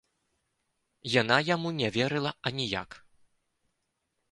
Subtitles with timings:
[1.21, 2.89] Яна яму не верыла аніяк.